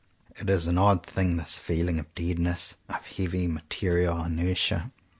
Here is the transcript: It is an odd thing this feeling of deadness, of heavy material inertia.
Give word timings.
It 0.35 0.49
is 0.49 0.65
an 0.65 0.79
odd 0.79 1.05
thing 1.05 1.37
this 1.37 1.59
feeling 1.59 1.99
of 1.99 2.11
deadness, 2.15 2.75
of 2.89 3.05
heavy 3.05 3.45
material 3.45 4.23
inertia. 4.23 4.91